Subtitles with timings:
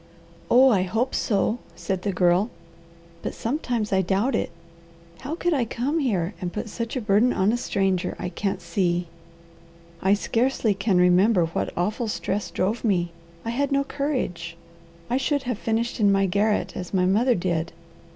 [0.49, 2.49] "Oh I hope so!" said the Girl.
[3.21, 4.49] "But sometimes I doubt it.
[5.19, 8.61] How I could come here and put such a burden on a stranger, I can't
[8.63, 9.05] see.
[10.01, 13.11] I scarcely can remember what awful stress drove me.
[13.45, 14.57] I had no courage.
[15.07, 17.71] I should have finished in my garret as my mother did.